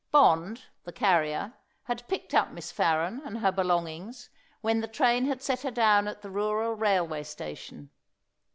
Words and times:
Bond, 0.11 0.63
the 0.83 0.91
carrier, 0.91 1.53
had 1.83 2.07
picked 2.07 2.33
up 2.33 2.49
Miss 2.51 2.71
Farren 2.71 3.21
and 3.23 3.37
her 3.37 3.51
belongings 3.51 4.31
when 4.61 4.81
the 4.81 4.87
train 4.87 5.25
had 5.25 5.43
set 5.43 5.61
her 5.61 5.69
down 5.69 6.07
at 6.07 6.23
the 6.23 6.31
rural 6.31 6.73
railway 6.73 7.21
station. 7.21 7.91